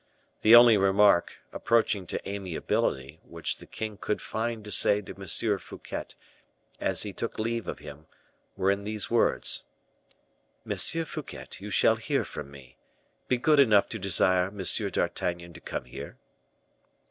[0.41, 5.59] The only remark, approaching to amiability, which the king could find to say to M.
[5.59, 6.05] Fouquet,
[6.79, 8.07] as he took leave of him,
[8.57, 9.63] were in these words,
[10.67, 10.75] "M.
[10.75, 12.79] Fouquet, you shall hear from me.
[13.27, 14.63] Be good enough to desire M.
[14.89, 16.17] d'Artagnan to come here."